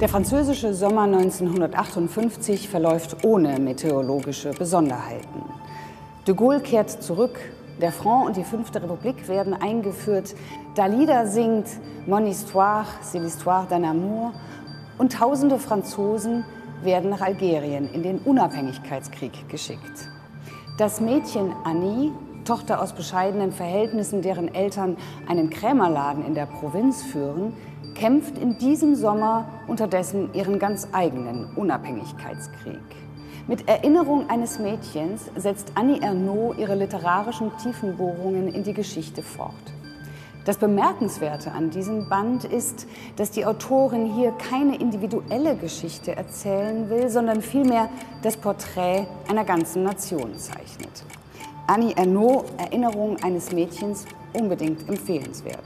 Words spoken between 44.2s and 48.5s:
keine individuelle Geschichte erzählen will, sondern vielmehr das